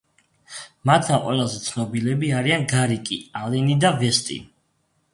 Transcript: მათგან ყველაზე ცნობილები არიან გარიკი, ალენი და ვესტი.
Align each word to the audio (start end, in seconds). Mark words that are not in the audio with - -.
მათგან 0.89 1.21
ყველაზე 1.25 1.61
ცნობილები 1.67 2.33
არიან 2.41 2.67
გარიკი, 2.75 3.23
ალენი 3.45 3.81
და 3.87 3.97
ვესტი. 4.03 4.45